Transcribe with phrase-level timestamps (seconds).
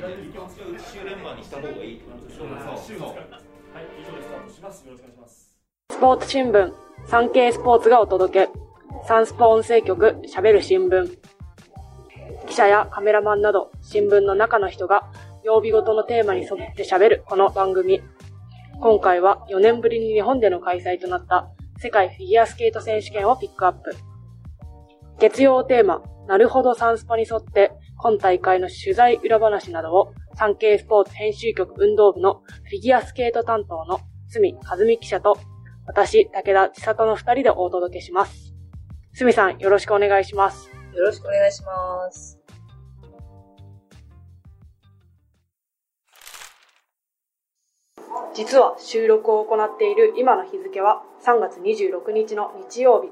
[0.00, 4.86] 週連番にした方がいいってことでしょうそうはい、以上でスタートします。
[4.86, 5.54] よろしくお願いします。
[5.90, 6.72] スポーツ新聞、
[7.06, 8.52] 産経スポーツがお届け。
[9.06, 11.18] サンスポ音声局、喋る新聞。
[12.46, 15.12] 記者やカメラマンなど、新聞の中の人が、
[15.44, 18.00] 曜日ごとのテーマに沿って喋るこの番組。
[18.80, 23.94] 今回は4年ぶりに日本での開催となった世界フィギュアスケート選手権をピックアップ。
[25.18, 27.72] 月曜テーマ、なるほどサンスポに沿って、
[28.02, 35.36] 今大会の取材裏話などを、産経スポーツ編集局運動部のフィギュアスケート担当の隅和美記者と、
[35.86, 38.54] 私、武田千里の二人でお届けします。
[39.12, 40.70] 隅さん、よろしくお願いします。
[40.94, 42.40] よろしくお願いします。
[48.32, 53.08] 実は収録を行っている今の日付は3月26日の日曜日。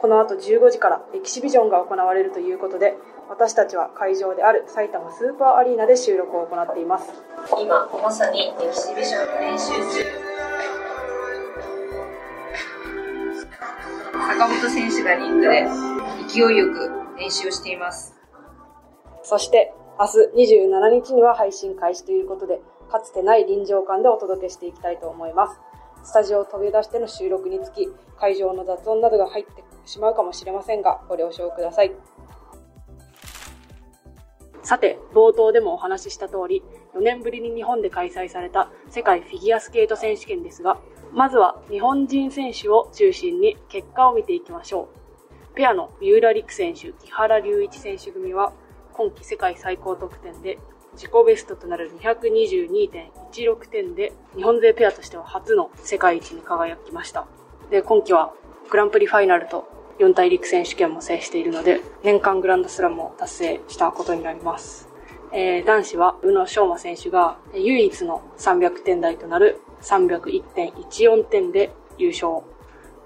[0.00, 2.94] この後15時からエキシビジョンが行われるということで、
[3.30, 7.12] 私たちは会場である埼玉スーパーアリーナで収録を行っています。
[7.62, 10.04] 今、まさにエキシビションの練習中。
[14.12, 15.68] 坂本選手がリンクで
[16.28, 18.16] 勢いよく練習をしています。
[19.22, 20.06] そして、明
[20.44, 25.60] 日27日には配信開始ということで、かつてない臨場感でお届けしていきたいと思います。
[26.02, 31.94] スタジオを飛び出しての収録につき、会場の雑音などが入ってしまうかもしれませんが、ご了承ください。
[34.70, 36.62] さて、冒頭でもお話しした通り、
[36.94, 40.78] 4年ぶりに日本で開催された世界フィギュアスケート選手権ですが、
[41.12, 44.88] まずは日本人選手を中心に結果を見ていきましょ
[45.52, 45.56] う。
[45.56, 48.52] ペアの三浦璃来選手、木原龍一選手組は、
[48.92, 50.60] 今季世界最高得点で
[50.92, 57.26] 自己ベストとなる222.16点で日本勢ペアとしては初の世界一に輝きました。
[57.70, 58.32] で、今季は
[58.70, 64.88] グランプリファイナルと四大陸選手権も制しているので、年間グランドスラムを達成したことになります。
[65.30, 72.42] えー男子は宇野昌磨選手が唯一の300点台となる301.14点で優勝、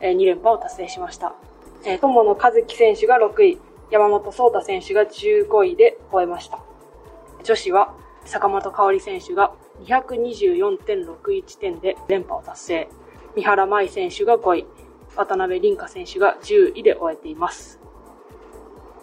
[0.01, 1.35] え2連覇を達成しました。
[1.85, 3.59] えー友野和樹選手が6位、
[3.91, 6.61] 山本草太選手が15位で終えました。
[7.43, 7.93] 女子は
[8.25, 12.89] 坂本香織選手が224.61点で連覇を達成。
[13.35, 14.67] 三原舞依選手が5位、
[15.17, 17.81] 渡辺凛香選手が10位で終えています。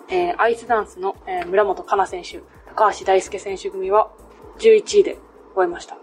[0.10, 2.46] えーアイスダンスの、えー村本香菜選手、
[2.76, 4.12] 高橋大輔選手組は
[4.60, 5.18] 11位で
[5.56, 5.98] 終えました。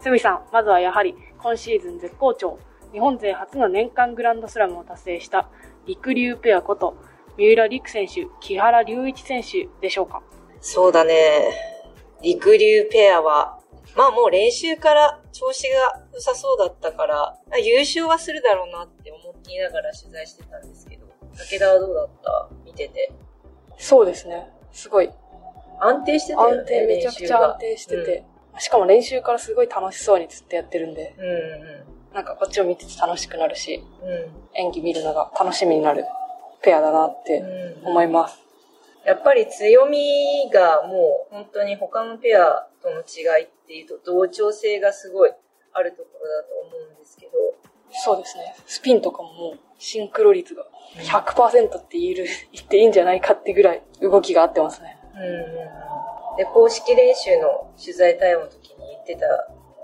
[0.00, 2.58] すみさん、まずはやはり今シーズン絶好調、
[2.92, 5.48] 日本勢初の年間グランドスラムを達成した
[5.86, 6.96] 陸流ペアこと
[7.38, 10.22] 三浦陸選手、木原龍一選手でしょうか？
[10.60, 11.50] そうだね。
[12.22, 13.58] 陸流ペアは、
[13.96, 21.06] まあもう練習から調子が良さそうだったから、あ優勝はするだろうなって思いながら取材してたんですけど、
[21.36, 22.48] 武田はどうだった？
[22.64, 23.12] 見てて。
[23.78, 24.50] そうですね。
[24.72, 25.10] すごい
[25.80, 26.58] 安定してたよね。
[26.60, 28.24] 安定、めちゃくちゃ安定してて、
[28.58, 31.24] しかも練習からすごい楽しそうにずっとやってるんで、うん。
[31.26, 34.08] うんなんかこっちを見てて楽しくなるし、うん。
[34.08, 34.30] うん。
[34.54, 36.04] 演技見るのが楽しみになる
[36.62, 37.38] ペアだなって
[37.82, 38.38] うん思います。
[39.06, 45.32] やっぱり強みがもう本当に他のペアとの違いっていうと同調性がすごい
[45.72, 47.32] あるところだと思うんですけど、
[47.92, 48.54] そうですね。
[48.66, 50.64] スピンとかももうシンクロ率が
[50.96, 54.98] 100%って言える、言っていいんじゃないかってぐらい動きが合ってますね。
[55.14, 56.36] うん。
[56.36, 59.26] で、公式練習の取材対応の時に言ってた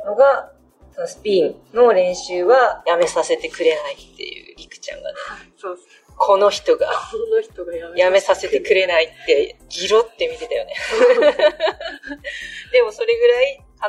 [0.08, 0.52] のが、
[0.92, 5.16] そのスピンの練習はやめさせてくれないっていうリクちゃんがね、
[5.56, 5.88] そうです。
[6.22, 10.74] この人がその人がやめさせてくれないってギロって見てたよね。
[12.72, 13.88] でもそれぐらい必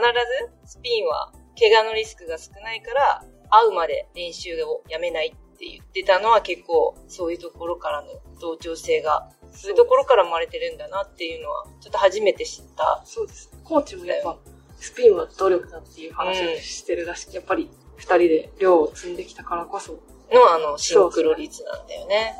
[0.66, 8.08] ずスピンは怪我のリスクが少ないから会うまで練習をやめないって言ってたのは結構そういうところからの
[8.40, 13.02] 同調性がそういうところから生まれてるんだなっていうのはちょっと初めて知った。
[13.03, 13.52] そうです。
[13.66, 14.38] コーチもやっぱ、
[14.78, 20.00] スピンは努力だっていう話をしてるらしく、やっぱり二人で量を積んできたからこそ、
[20.31, 22.36] のあのシンクロ率なんだよね。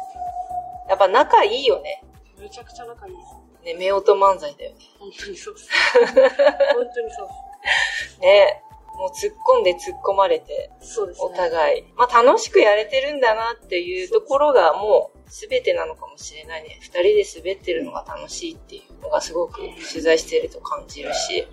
[0.90, 2.04] やっぱ仲いいよね。
[2.40, 3.42] めちゃくちゃ仲いいです。
[3.78, 4.78] ね、夫婦漫才だよね。
[4.98, 5.70] 本当にそうです。
[6.04, 8.64] 本当にそうね。
[8.98, 10.72] もう突っ込んで突っ込まれて。
[10.82, 11.26] そうですね。
[11.26, 11.84] お互い。
[11.96, 16.80] まあ楽しくやれてるんだなっていうところがもう全てなのかもしれないね。
[16.82, 19.62] 二人で滑ってるのが楽しいっていうのがすごく
[19.92, 21.48] 取材してると感じるし。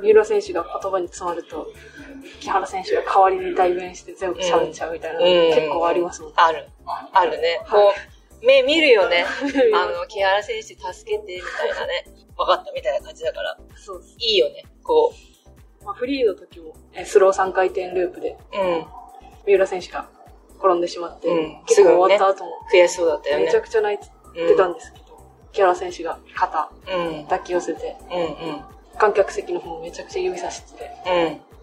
[0.00, 1.68] 三浦選手が言葉に詰まると、
[2.40, 6.32] 木原選手が代わりに代弁して全部喋っちゃうみたいな結構ありますもん。
[6.36, 6.68] ある。
[7.12, 7.60] あるね。
[7.70, 7.92] こ
[8.42, 9.24] う、目見るよね。
[9.74, 12.04] あの、木原選手助けて、みたいなね。
[12.36, 13.56] 分かったみたいな感じだから。
[13.76, 14.16] そうです。
[14.18, 14.64] いいよね。
[14.82, 15.12] こ
[15.84, 18.58] まあ、フリーの時も、えスロー3回転ループで、う。
[18.58, 18.86] うん。
[19.46, 20.08] 三浦選手が
[20.58, 23.44] 転んでしまって、うん結構終わった後も、悔しそうだったよね。
[23.46, 25.04] めちゃくちゃ泣いてたんですけど、
[25.52, 27.24] 木原選手が肩うん。
[27.24, 28.60] 抱き寄せて、うんうん。
[28.98, 30.90] 観客席の方もめちゃくちゃ指さしてて、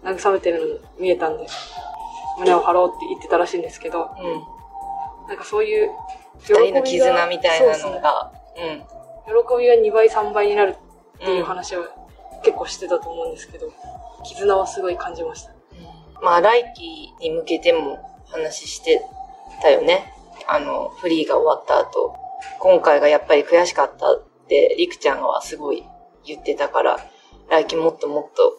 [0.04, 0.14] うん。
[0.14, 1.46] 慰めてるのも見えたんで、
[2.38, 5.28] 胸を張ろうって言ってたらしいんですけど、うん。
[5.28, 5.90] なんかそういう、
[6.40, 8.32] 二人の絆みたいなのが。
[8.56, 9.00] うん。
[9.30, 10.74] 喜びが2倍3倍になる
[11.16, 11.84] っていう話を
[12.42, 13.72] 結構してたと思うんですけど、
[14.24, 15.52] 絆はすごい感じました。
[16.22, 17.98] まあ、来季に向けても
[18.30, 19.02] 話して
[19.62, 20.12] たよね。
[20.46, 22.16] あの、フリーが終わった後。
[22.58, 25.84] 今回がやっぱり悔しかったって、りくちゃんはすごい
[26.24, 26.98] 言ってたから、
[27.50, 28.58] 来季もっともっと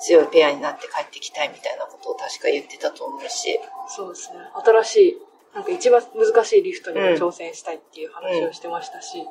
[0.00, 3.58] 強いペアになって帰ってきたいみたいなことを確か言ってたと思うし。
[3.88, 4.38] そうですね。
[4.64, 5.16] 新しい、
[5.54, 9.24] なんか一番難しいリフトにも挑戦したいっていう話をしてましたし、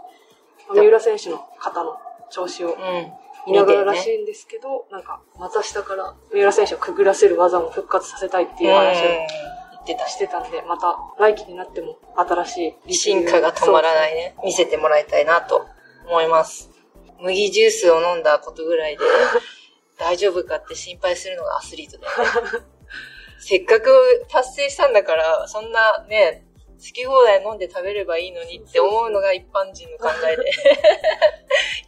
[0.68, 1.98] まあ三浦選手の肩の
[2.32, 3.12] 調子をうん。
[3.48, 14.36] 見ながらら見していんですけど、なんか、股下から三浦選手をくぐらせる技も復活させたいっていう話を言ってたしてたんで、また来季になっても新しいリ進化が止まらないいね。
[14.44, 15.68] 見せてもらいたいなと
[16.08, 16.75] 思います。
[17.20, 19.04] 麦ジュースを飲んだことぐらいで
[19.98, 22.66] 大丈夫かって心配するのがアスリートだよね。
[23.40, 26.46] せっかく達成したんだから、そんなね、
[26.78, 30.52] 好き放題飲んで食べればいいのにって思うのが一般人の考えで。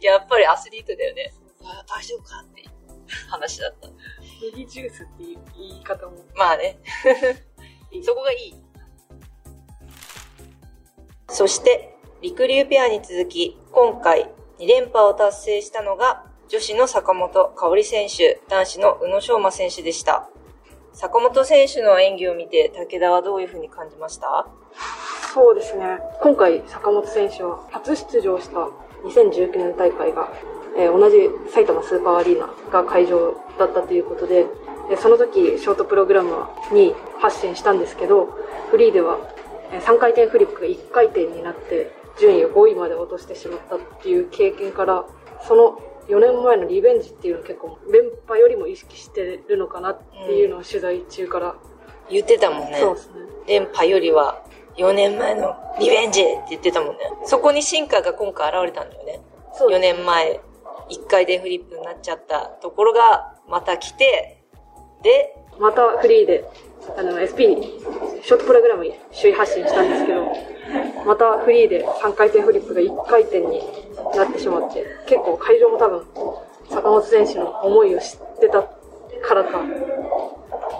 [0.06, 1.32] やっぱりアスリートだよね。
[1.62, 2.64] あ大丈夫かって
[3.28, 3.88] 話だった。
[4.40, 6.78] 麦ジュースっていう言い方もまあね。
[8.04, 8.54] そこがいい。
[11.28, 20.28] そして、陸流ペアに続き、今回2連覇を達成したのが、女子の坂本香織選手、男子の宇野昌磨選手でした。
[20.92, 24.46] 坂本選手の演技を見て、武田はどういうふうに感じました？
[25.32, 25.98] そうですね。
[26.22, 28.68] 今回、坂本選手は初出場した
[29.04, 30.28] 2019年大会が、
[30.76, 34.46] えー同じ埼玉スーパーアリーナが会場だったということで、
[34.88, 38.26] でその時、ショートプログラムは2位発進したんですけど、
[38.70, 39.18] フリーでは
[39.70, 45.04] 3回転フリップが1回転になって、順位を5位まで落としてしまったっていう経験から、
[45.46, 51.56] その4年前のリベンジっていうのを結構連覇よりも意識してるのかなっていうのを取材中から、
[52.10, 52.78] 言ってたもんね。
[52.80, 53.14] そうですね。
[53.46, 54.42] 連覇よりは
[54.76, 56.98] 4年前のリベンジって言ってたもんね。
[57.24, 59.20] そこに進化が今回現れたんだよね。
[59.54, 60.40] 4そうです年前、
[60.90, 64.42] 1回でフリップになっちゃったところが、また来て、
[65.02, 66.44] で、またフリーで、
[66.96, 67.82] あの、SP に、
[68.22, 70.26] ショートプログラムに首位発進したんですけど、
[71.06, 73.62] またフリーで3回転フリップが1回転に
[74.14, 76.04] なってしまって、結構会場も多分、
[76.70, 78.62] 坂本選手の思いを知ってた
[79.22, 79.62] からか、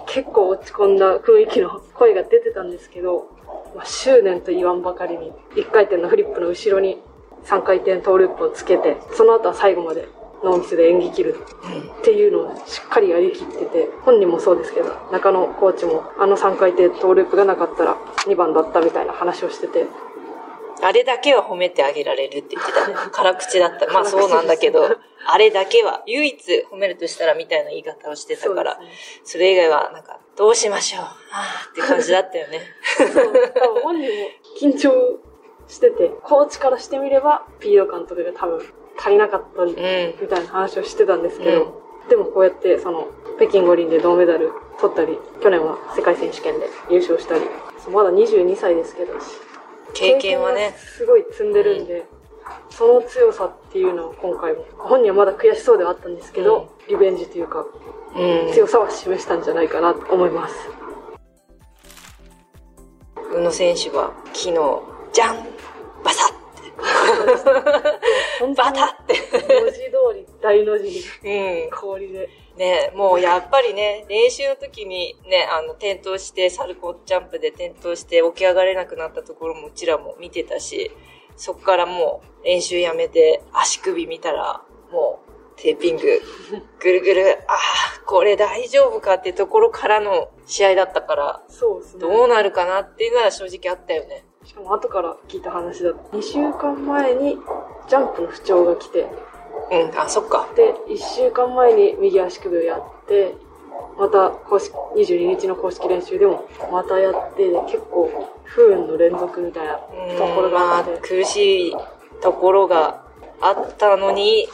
[0.06, 3.29] 結構落ち込んだ雰囲気の声が出てたんですけど、
[3.75, 6.99] まあ、執念と言わんばかりに、1回転のフリップの後ろに
[7.44, 10.08] 3回転トーループをつけて、その後は最後まで
[10.43, 11.37] ノーミスで演技切る
[12.00, 12.55] っていうのを
[12.88, 17.96] っかりやりきってて、本人もそうですけど、中野コーチもあの3回転トーループがなかったら
[18.26, 19.87] 2番だったみたいな話をしてて、
[20.82, 22.94] あれだけは褒めてあげられるって言ってたね。
[23.12, 23.87] 辛口だった。
[23.93, 24.85] まあそうなんだけど、
[25.26, 28.88] あれだけは、唯一褒めるとしたらみたいな言い方をしてたから、そね
[29.25, 31.02] それ以外はなんか、どうしましょう。
[31.02, 32.61] あーって感じだったよね。
[32.96, 34.29] 多分本人も
[34.61, 35.19] 緊張
[35.67, 38.62] してて、コーチからしてみれば、スピード感とかが多分
[38.96, 40.29] 足りなかったみうん。
[40.29, 47.43] たいな話をしてたんですけど、でもこうやってその北京五輪で銅メダル取ったり、去年は世界選手権で優勝したり、
[47.93, 49.12] まだ22歳ですけど、
[49.94, 52.06] 経験はね、すごい積んでるんで、
[52.70, 57.66] その強さっていうのを今回も、本人はまだ悔しそうではあったんですけど、リベンジというか、
[58.16, 58.52] うん。
[58.52, 60.54] 強さは示したんじゃないかなと思います。
[63.35, 64.54] 宇野選手は昨日、
[65.12, 65.37] じゃん
[66.04, 66.38] バサッ本
[68.56, 69.14] バタって。
[69.61, 69.82] 文字通
[70.14, 70.88] り大の字
[71.23, 71.70] にうん。
[71.70, 72.28] 氷で。
[72.56, 80.90] ね、もうやっぱりね、練習の時にね、あの、転倒して、サルコージャンプで転倒して起き上がれなくなったところもうちらも見てたし、
[81.37, 85.28] そこからもう練習やめて足首見たら、もう
[85.61, 86.02] テーピング、
[86.80, 92.00] ぐるぐる、ああ、これ大丈夫かってところからの試合だったから、そうですね。
[92.00, 94.25] どうなるかなっていうのは正直あったよね。
[94.49, 97.37] しかも後から聞いた話だと、2週間前に
[97.87, 99.07] ジャンプの不調が来て、
[99.71, 100.49] うん、あ、そっか。
[100.57, 103.35] で、1週間前に右足首をやって、
[103.99, 109.83] また公式、22日の公式練習でもまたやって、結構不運の連続みたいなと
[110.35, 111.76] ころがあってまあ、、苦しい
[112.23, 113.05] ところが
[113.43, 114.49] あったのに、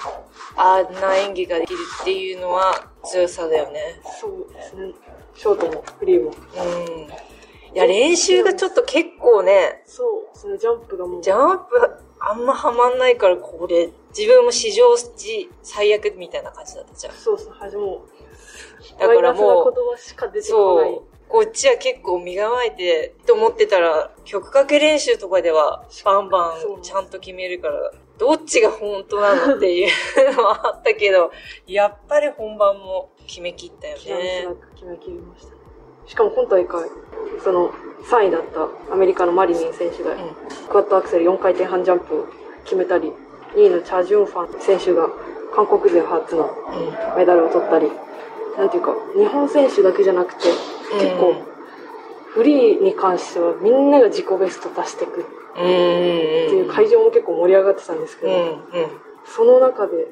[0.57, 4.01] あんな演技ができるっていうのは強さだよね。
[4.21, 4.93] そうですね。
[5.37, 6.31] ショートもフリーも。
[6.31, 7.34] うん。
[7.75, 11.23] いや、練習がちょっと結構ね、そうですね、ジャンプがもう。
[11.23, 11.65] ジャンプ
[12.21, 17.15] あんまハマんないから、これ、自分も史上時最悪みたいな感じだったじゃん。
[17.15, 18.05] そうですね、はじも
[18.97, 21.15] う、だからもうマイナスな言葉しか出てこないそう。。
[21.27, 31.33] こっちは結構身構えて、と思ってたら、曲かけ練習とかでは、バンバそうンちゃんと決めるから、どっちが本当なのっていうのは あったけど、
[31.67, 35.64] やっぱり本番も決めきったよね決めきりましたね。
[36.07, 36.91] しかも今大会、
[37.43, 37.71] その
[38.05, 38.43] 3位だっ
[38.89, 40.15] たアメリカのマリニン選手が、
[40.69, 42.27] クワッドアクセル4回転半ジャンプを
[42.65, 43.13] 決めたり、
[43.55, 45.09] 2位のチャ・ジュンファン選手が
[45.55, 46.51] 韓国勢初の
[47.17, 47.91] メダルを取ったり、
[48.59, 50.49] なんていうか、日本選手だけじゃなくて、
[51.01, 51.35] 結構、
[52.29, 58.33] フリーに関してはみんなが自己ベスト出していくっていう会場も結構盛り上がってたんですけど。
[59.25, 60.09] その中で、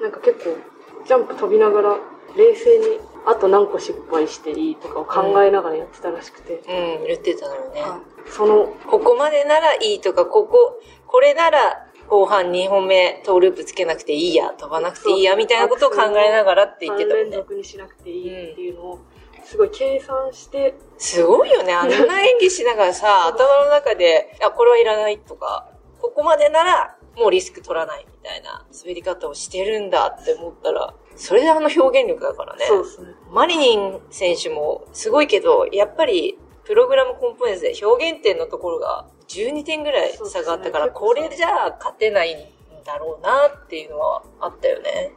[0.00, 0.56] なんか結構、
[1.04, 1.96] ジャンプ飛びながら、
[2.36, 7.80] 冷静に、あと何個失敗していいとかを考えながらやってたらしくて、うん、言ってたのよね。
[7.80, 17.30] はいその、ここまでならいいとか、ここ、これなら後半2本目トーループつけなくていいや、飛ばなくていいや、みたいなことを考えながらって言って3たもんね。
[17.30, 18.98] 連続にしなくていいっていうのを、
[19.44, 21.72] すごい計算して、すごいよね。
[21.72, 25.68] あんな演技しながらさ、 頭の中で、あ、これはいらないとか、
[26.00, 32.64] ここまでならもうリスク取らないみたいな滑り方をしてるんだって思ったら、それであの表現力だからね。
[32.66, 33.08] そうですね。
[33.30, 42.38] マリニン選手もすごいけど、やっぱりプログラムコンポーネンツで表現点のところが12点ぐらい差があったから、ねこれじゃあ勝てないん
[42.84, 45.12] だろうなっていうのはあったよね。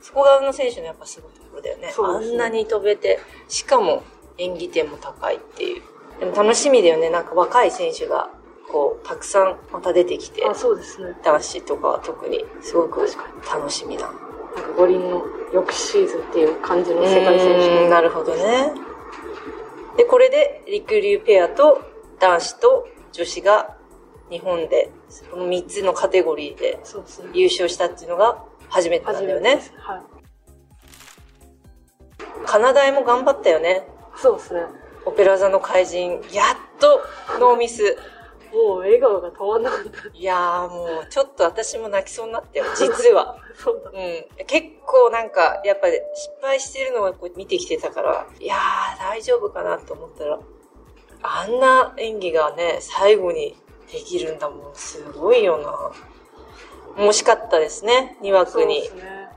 [0.00, 1.88] そこがあの選手のやっぱすごいところだよね。
[1.88, 4.02] ねあんなに飛べて、しかも
[4.38, 5.82] 演技点も高いっていう。
[6.20, 7.10] でも楽しみだよね。
[7.10, 8.30] なんか若い選手が、
[8.70, 11.16] こう、たくさんまた出てきて、あ、そうですね。
[11.22, 13.06] 男子とかは特にすごく
[13.52, 14.27] 楽しみな。
[14.58, 17.88] なんか五輪の翌シーズンっていう感じの世界選手。
[17.88, 18.72] なるほどね。
[19.96, 21.80] で、これで、陸流ペアと
[22.18, 23.76] 男子と女子が
[24.30, 24.90] 日本で、
[25.30, 26.78] この3つのカテゴリーで。
[27.32, 29.60] 優勝したっていうのが初めてなんだよね。
[29.78, 30.02] はい。
[32.46, 33.86] カナダへも頑張ったよね。
[34.16, 34.62] そうですね。
[35.04, 37.00] オペラ座の怪人、やっと
[37.38, 37.96] ノーミス。
[38.52, 39.90] もう笑顔が止まんなかった。
[40.16, 43.36] いやーもう、ちょっと私も泣きそうになったよ、実は。
[43.58, 43.90] そうだ。
[43.90, 44.46] うん。
[44.46, 50.38] 結構なんか、やっぱり失敗してるのをこう見てきてたから、いやー大丈夫かなと思ったら、
[51.22, 53.56] あんな演技がね、最後に
[53.92, 54.74] できるんだもん。
[54.74, 57.04] すごいよな。
[57.04, 58.16] 惜しかったですね。
[58.22, 58.88] 2枠に。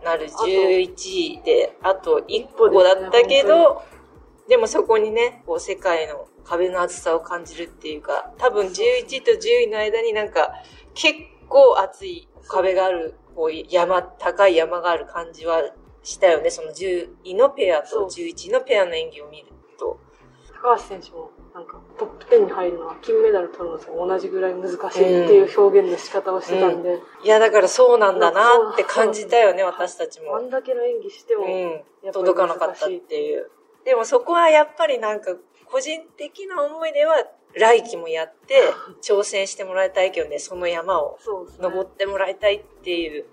[0.04, 3.84] なるあと11位で、あと1一歩個だったけ本ど、
[4.50, 10.54] でもそこにね、こう世界の壁の厚さを感じるっていうか、多分11と10位の間になんか
[10.94, 15.62] 結構厚い壁がある、こう山、高い山がある感じは
[16.04, 16.50] したよね。
[16.50, 19.48] その10位のペアと11位のペアの演技を見る
[19.80, 20.00] と。
[20.62, 30.36] 高橋選手も、なんか、トップ10に入るのは金メダル取るのと同じぐらい難しいっていう表現の仕方をしてたんで、いや、だからそうなんだなって感じたよね、私たちも。
[30.36, 33.50] あんだけの演技しても、うん、届かなかったっていう。
[33.84, 35.36] でもそこはやっぱりなんか、
[35.66, 37.16] 個人的な思いでは、
[37.56, 41.18] 来季もやって、挑戦してもらいたいけどね、その山を。
[41.60, 43.26] 登ってもらいたいっていう。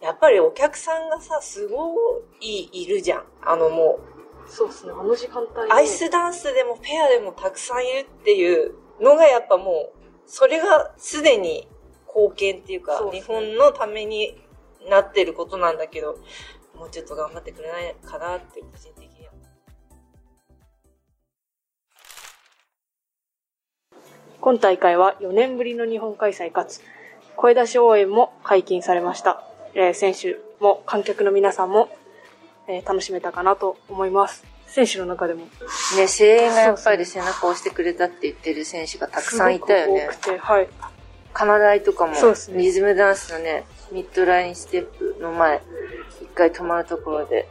[0.00, 1.94] やっぱりお客さんがさ、すご
[2.40, 3.24] いいるじゃん。
[3.42, 3.98] あのも
[4.46, 4.92] そうですね。
[4.92, 11.68] あの時間帯アイスダンスでもペアでもたくさんいるっていうのがやっぱもう、それがすでに
[12.06, 14.38] 貢献っていうか、そうね日本のために
[14.88, 16.18] なってることなんだけど、
[16.74, 19.03] もうちょっと頑張ってくれないかなって個人的
[24.44, 26.82] 今大会は4年ぶりの日本開催かつ、
[27.34, 29.42] 声出し応援も解禁されました。
[29.72, 31.88] えー選手も観客の皆さんも、
[32.68, 34.44] えー楽しめたかなと思います。
[34.66, 35.46] 選手の中でも
[35.96, 40.68] ね、声援がやっぱり背中を押してくれたって言ってる選手がたくさんいたよね多くて、はい。
[41.32, 45.62] カナダイとかもそうですねリズムダンスのね、ミッドラインステップの前、
[46.20, 47.48] 一回止まるところで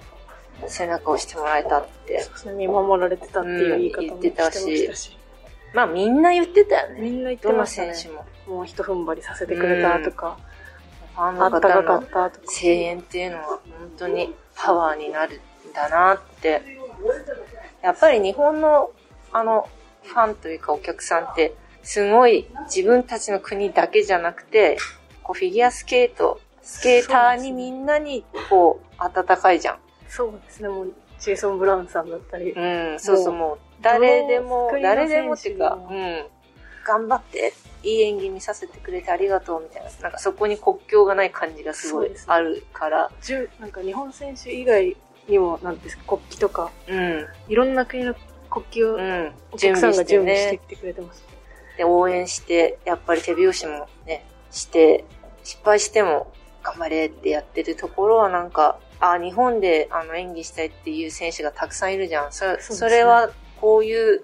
[0.67, 2.23] 背中を押してもらえたって。
[2.55, 5.22] 見守られてたっていう言い方もうんしてま言ってたししたし。
[5.73, 7.01] まあみんな言ってたよね。
[7.01, 7.65] みんな言ってたね。
[7.65, 8.25] 選手も。
[8.47, 10.37] もう一踏ん張りさせてくれたとか、
[11.15, 12.45] ファンあの方のったとか。
[12.45, 13.59] 声援っていうのは本
[13.97, 15.39] 当にパワーになる
[15.69, 16.61] んだなって。
[17.81, 18.91] やっぱり日本の
[19.31, 19.67] あの
[20.03, 21.53] ファンというかお客さんって
[21.83, 24.77] すごい自分たちの国だけじゃなくて、
[25.21, 29.77] こうフィギュアスケート、スケーターにみんなにこう温かいじゃん。
[30.07, 32.59] そうですね、もう、ジェイソン・ブラウンさんだったり、う
[32.95, 36.25] ん、そうそうもう誰でも誰でもっていうかうん、
[36.85, 44.95] 頑張っていい演技見させてくれてありがとうみたいな、なんかそこに国境がない感じがすごいあるから、じゅなんか日本選手以外
[45.27, 48.15] にも、なんですか、国旗とか、うん、いろんな国の
[48.49, 51.25] 国旗をうん、お客さんが準備してねきてくれてます。
[51.77, 55.05] で、応援して、やっぱり手拍子もね、して、
[55.43, 62.31] 失敗しても頑張れってやってるところはなんか、あ、日本であの演技したいっていう選手がたくさんいるじゃん。
[62.31, 62.57] そね。
[62.61, 63.31] それは
[63.63, 64.21] こういう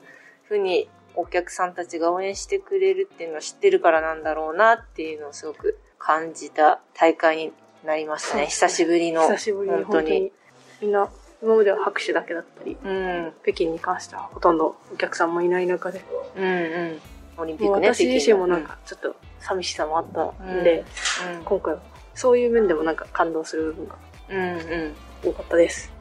[0.49, 7.53] ふうにお客さんたちが応援してくれるっていうのを知ってるからなんだろうなっていうのをすごく感じた大会に
[7.85, 8.47] なりましたね。
[8.47, 9.21] 久しぶりの。
[9.21, 10.33] 久しぶりに本当に。
[10.81, 11.09] みんな、
[11.41, 13.33] 今までは拍手だけだったり、うん。
[13.43, 16.03] 北京に関してはほとんどお客さんもいない中で、
[16.35, 17.01] うんうん。
[17.37, 20.83] オリンピックね、私自身もなん北かちょっと寂しさもあったんで、
[21.23, 21.79] 京の今回は
[22.13, 23.95] そういう面でもなんか感動する部分が
[24.31, 24.37] うん。
[24.37, 25.31] うんうん。
[25.31, 25.93] 多かったです。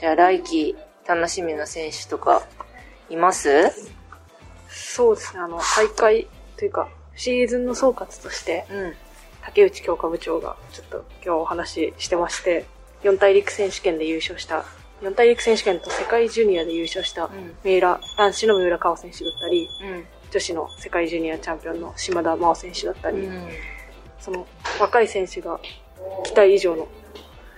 [0.00, 0.76] じゃあ来季
[1.08, 2.46] 楽しみな選手とか
[3.08, 3.72] います？
[4.68, 8.94] そうですね、あの、大会というか、シーズンの総括として、うん。
[9.42, 12.66] 竹内強化部長がちょっと今日お話ししてまして、
[13.02, 14.66] 四大陸選手権で優勝した、
[15.00, 17.30] 四大陸選手権と世界ジュニアで優勝した、
[17.64, 20.04] 三浦、男子の三浦佳生選手だったり、うん。
[20.30, 23.48] 女子の世界ジュニアチャンピオンの島田真央選手だったり、うん。
[24.20, 24.46] その
[24.78, 25.58] 若い選手が
[26.24, 26.86] 期待以上の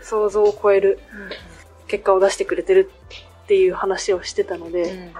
[0.02, 1.00] 想像を超える
[1.88, 2.90] 結果を出してくれてる
[3.50, 5.10] っていう話をしてたので、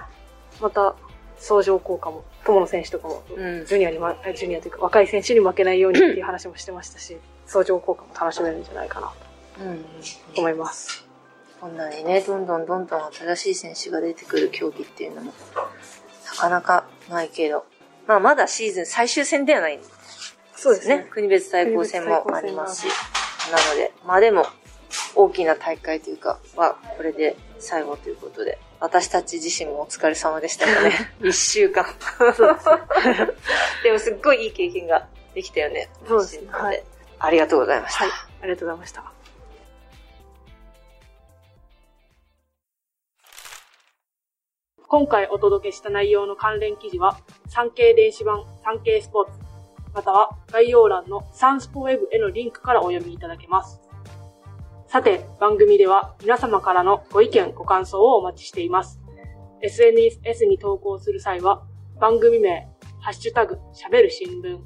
[0.60, 0.94] また
[1.36, 3.66] 相乗効果も、友野選手とかも、うん。
[3.66, 9.12] ジュニアに、ま、ジュニアというか若い選手に負けないようにっていう話もしてましたし、相乗効果も楽しめるんじゃないかな
[9.64, 9.84] うん。
[10.32, 11.04] と思います。
[11.60, 15.32] こんなにね、どんどんどんどん新しい選手が出てくる競技っていうのも、
[16.26, 17.66] なかなかないけど、
[18.06, 19.80] まあまだシーズン最終戦ではないん
[20.54, 21.08] そうですね。
[21.10, 22.92] 国別対抗戦もありますし、
[23.50, 24.46] なので、まあでも、
[25.14, 30.92] 大きな大会というか、は、これで最後ということで、私たち自身もお疲れ様でしたよね。
[31.22, 31.84] 一週間。
[33.82, 35.88] でもすっごいいい経験ができたよね。
[36.06, 36.82] そうですねはい
[37.22, 38.04] ありがとうございました。
[38.04, 38.12] はい。
[38.42, 39.12] ありがとうございました。
[44.88, 49.38] 今回お届けした内容の関連記事は、産経電子版産経スポーツ、
[49.92, 53.80] または概要欄のサンスポウェブへのリンクからお読みいただけます。
[54.90, 58.98] さて、番組では皆様からのご意見、ご感想をお待ちしています。
[59.62, 61.62] SNS に投稿する際は、
[62.00, 62.68] 番組名、
[62.98, 64.58] ハッシュタグ、喋る新聞、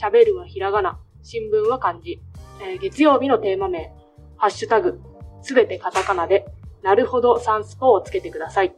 [0.00, 2.22] 喋るはひらがな、新聞は漢字、
[2.62, 3.92] えー月曜日のテーマ名、
[4.38, 4.98] ハッシュタグ、
[5.42, 6.46] すべてカタカナで、
[6.82, 8.74] なるほどサンスポをつけてください。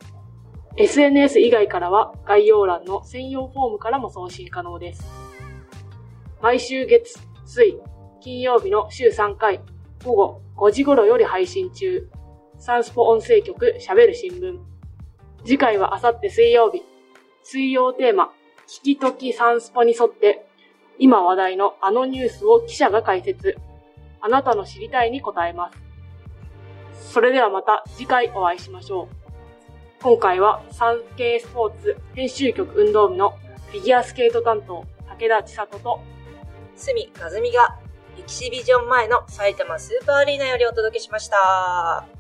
[0.77, 5.07] SNS 以外からは概要欄の専用フォームからも送信可能です。
[6.43, 7.81] 毎週月、水、
[8.21, 9.61] 金曜日の週3回、
[10.07, 12.09] 午後5時頃より配信中。
[12.61, 14.61] サンスポ音声局喋る新聞。
[15.45, 16.85] 次回はあさって水曜日。
[17.43, 18.31] 水曜テーマ、
[18.69, 20.47] 聞きときサンスポに沿って、
[21.01, 23.57] 今話題のあのニュースを記者が解説。
[24.21, 25.73] あなたの知りたいに答えま
[26.93, 27.13] す。
[27.13, 30.03] それではまた次回お会いしましょう。
[30.05, 33.31] 今回は産経スポーツ編集局運動部の
[33.73, 34.85] フィギュアスケート担当、
[35.19, 36.01] 武田千里と
[36.77, 37.81] 隅和美が
[38.19, 42.16] エキシビジョン前の埼玉スーパーアリーナよりお届けしました。